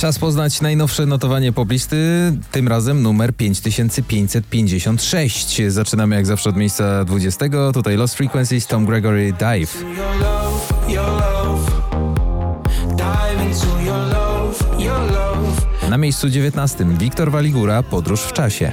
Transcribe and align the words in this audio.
Czas 0.00 0.18
poznać 0.18 0.60
najnowsze 0.60 1.06
notowanie 1.06 1.52
poplisty, 1.52 1.96
tym 2.52 2.68
razem 2.68 3.02
numer 3.02 3.34
5556. 3.34 5.62
Zaczynamy 5.68 6.16
jak 6.16 6.26
zawsze 6.26 6.50
od 6.50 6.56
miejsca 6.56 7.04
20. 7.04 7.46
Tutaj 7.74 7.96
Lost 7.96 8.14
Frequencies, 8.14 8.66
Tom 8.66 8.86
Gregory, 8.86 9.32
Dive. 9.32 9.84
Na 15.90 15.98
miejscu 15.98 16.28
19. 16.28 16.86
Wiktor 16.98 17.30
Waligura, 17.30 17.82
Podróż 17.82 18.20
w 18.20 18.32
czasie. 18.32 18.72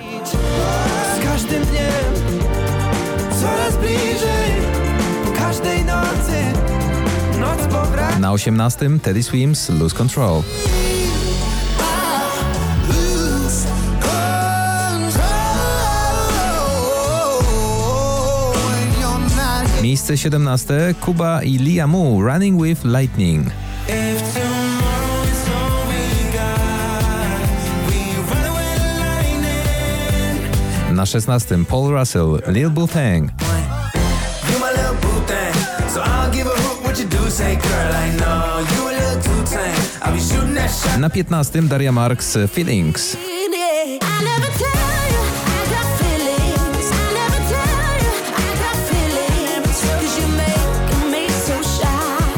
Z 1.16 1.20
każdym 1.24 1.66
dniem 1.66 2.14
coraz 3.42 3.78
bliżej 3.78 4.52
Po 5.26 5.32
każdej 5.32 5.86
nocy 5.86 6.34
Na 8.20 8.32
18. 8.32 9.00
Teddy 9.00 9.24
Swims, 9.24 9.70
Lose 9.70 9.96
Control. 9.96 10.42
Miejsce 19.82 20.18
17. 20.18 20.94
Kuba 20.94 21.42
i 21.44 21.58
Lia 21.58 21.88
Mu, 21.88 22.22
Running 22.22 22.62
with 22.62 22.84
Lightning. 22.84 23.52
Na 30.92 31.06
16. 31.06 31.66
Paul 31.66 31.92
Russell, 31.92 32.42
Lil 32.48 32.70
boo 32.70 32.88
thing 32.88 33.30
So 35.94 36.02
I'll 36.02 36.32
give 36.32 36.48
a 36.48 36.56
hoot 36.62 36.78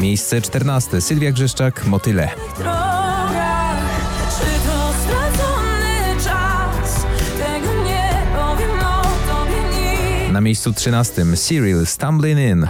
Miejsce 0.00 0.42
14. 0.42 1.00
Sylwia 1.00 1.32
Grzeszczak, 1.32 1.86
Motyle. 1.86 2.28
Na 10.32 10.40
miejscu 10.40 10.72
13. 10.72 11.24
Cyril, 11.36 11.86
Stumbling 11.86 12.40
In. 12.40 12.66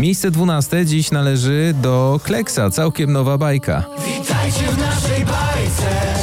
Miejsce 0.00 0.30
12. 0.30 0.86
Dziś 0.86 1.10
należy 1.10 1.74
do 1.82 2.20
Kleksa, 2.24 2.70
całkiem 2.70 3.12
nowa 3.12 3.38
bajka. 3.38 3.84
Witajcie 4.06 4.66
w 4.72 4.78
naszej 4.78 5.24
bajce 5.24 6.17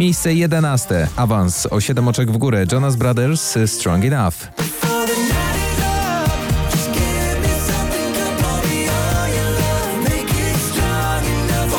Miejsce 0.00 0.34
11. 0.34 1.08
Awans 1.16 1.66
o 1.66 1.80
7 1.80 2.08
oczek 2.08 2.30
w 2.30 2.38
górę. 2.38 2.66
Jonas 2.72 2.96
Brothers, 2.96 3.58
Strong 3.66 4.04
Enough. 4.04 4.34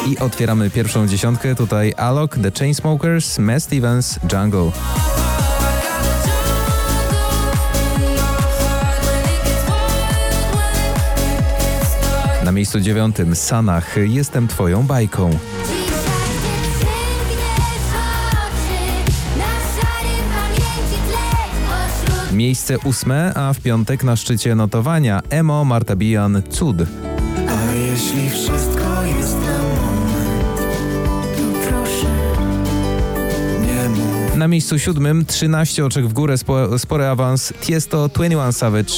I 0.07 0.17
otwieramy 0.17 0.69
pierwszą 0.69 1.07
dziesiątkę. 1.07 1.55
Tutaj 1.55 1.93
Alok, 1.97 2.37
The 2.43 2.51
Chainsmokers, 2.59 3.39
Matt 3.39 3.63
Stevens, 3.63 4.19
Jungle. 4.33 4.71
Na 12.45 12.51
miejscu 12.51 12.79
dziewiątym 12.79 13.35
Sanach, 13.35 13.95
Jestem 13.97 14.47
twoją 14.47 14.83
bajką. 14.83 15.39
Miejsce 22.41 22.77
ósme, 22.77 23.33
a 23.35 23.53
w 23.53 23.59
piątek 23.59 24.03
na 24.03 24.15
szczycie 24.15 24.55
notowania 24.55 25.21
Emo, 25.29 25.65
Marta 25.65 25.95
Bijan, 25.95 26.41
Cud. 26.49 26.75
A 27.47 27.73
jeśli 27.73 28.29
wszystko 28.29 29.03
jest 29.17 29.35
na 29.35 29.57
moment 29.57 30.57
To 31.37 31.69
proszę 31.69 32.07
Nie 33.61 33.89
mów 33.89 34.35
Na 34.35 34.47
miejscu 34.47 34.79
siódmym 34.79 35.25
13 35.25 35.85
oczek 35.85 36.07
w 36.07 36.13
górę, 36.13 36.37
spo, 36.37 36.79
spory 36.79 37.05
awans 37.05 37.53
Tiesto, 37.61 38.07
21 38.07 38.53
Savage, 38.53 38.93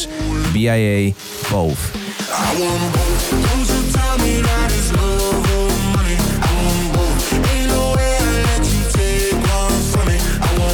BIA, 0.53 1.13
Both. 1.51 1.97
I 2.29 2.59
want 2.59 2.93
both 2.93 3.31
Don't 3.31 3.69
you 3.69 3.93
tell 3.93 4.17
me 4.27 4.41
that 4.41 4.71
it's 4.71 4.91
love 4.91 5.52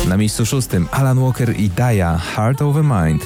Na 0.10 0.18
miejscu 0.18 0.46
szóstym 0.46 0.88
Alan 0.92 1.20
Walker 1.20 1.60
i 1.60 1.70
Daya, 1.70 2.18
Heart 2.18 2.62
Over 2.62 2.84
Mind. 2.84 3.26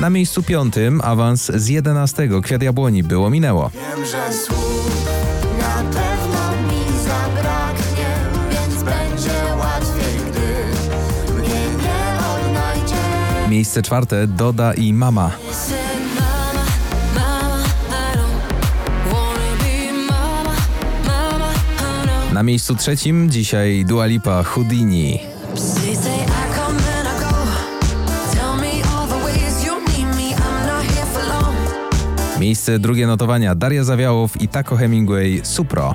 Na 0.00 0.10
miejscu 0.10 0.42
piątym 0.42 1.00
awans 1.04 1.52
z 1.54 1.68
11 1.68 2.28
Kwiat 2.42 2.62
Jabłoni, 2.62 3.02
było 3.02 3.30
minęło. 3.30 3.70
Wiem, 3.74 4.06
że 4.06 4.32
słów 4.32 5.06
Na 5.58 5.82
pewno 5.82 6.50
mi 6.68 6.98
zabraknie, 7.04 8.08
więc 8.50 8.82
będzie 8.82 9.54
łatwiej, 9.58 10.14
gdy 10.30 11.32
mnie 11.34 11.60
nie 11.84 12.18
odnajdzie. 12.34 13.48
Miejsce 13.48 13.82
czwarte 13.82 14.26
Doda 14.26 14.74
i 14.74 14.92
"Mama, 14.92 15.30
Na 22.42 22.46
miejscu 22.46 22.74
trzecim 22.74 23.30
dzisiaj 23.30 23.84
Dua 23.84 24.06
Lipa, 24.06 24.42
Houdini. 24.42 25.18
Miejsce 32.40 32.78
drugie 32.78 33.06
notowania 33.06 33.54
Daria 33.54 33.84
Zawiałow 33.84 34.40
i 34.40 34.48
Taco 34.48 34.76
Hemingway, 34.76 35.40
Supro. 35.44 35.94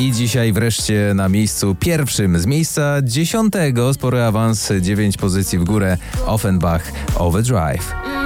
I 0.00 0.12
dzisiaj 0.12 0.52
wreszcie 0.52 1.12
na 1.14 1.28
miejscu 1.28 1.74
pierwszym 1.74 2.38
z 2.38 2.46
miejsca 2.46 2.96
dziesiątego 3.02 3.94
spory 3.94 4.22
awans, 4.22 4.72
9 4.80 5.16
pozycji 5.16 5.58
w 5.58 5.64
górę 5.64 5.96
Offenbach 6.26 6.92
Overdrive. 7.16 8.17